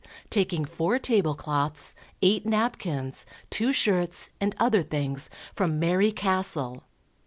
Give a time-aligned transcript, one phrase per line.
[0.31, 1.93] taking four table cloths,
[2.23, 6.85] eight napkins, two shirts and other things, from Mary Cassell.